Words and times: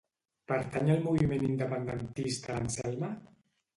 Pertany 0.51 0.87
al 0.93 1.03
moviment 1.03 1.45
independentista 1.49 2.57
l'Anselma? 2.59 3.13